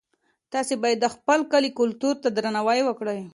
[0.53, 3.19] تاسي باید د خپل کلي کلتور ته درناوی وکړئ.